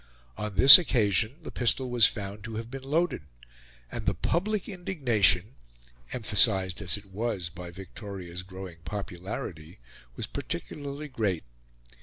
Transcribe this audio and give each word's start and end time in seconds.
On 0.35 0.55
this 0.55 0.79
occasion 0.79 1.35
the 1.43 1.51
pistol 1.51 1.87
was 1.91 2.07
found 2.07 2.43
to 2.43 2.55
have 2.55 2.71
been 2.71 2.81
loaded, 2.81 3.21
and 3.91 4.07
the 4.07 4.15
public 4.15 4.67
indignation, 4.67 5.53
emphasised 6.11 6.81
as 6.81 6.97
it 6.97 7.05
was 7.11 7.49
by 7.49 7.69
Victoria's 7.69 8.41
growing 8.41 8.77
popularity, 8.83 9.77
was 10.15 10.25
particularly 10.25 11.07
great. 11.07 11.43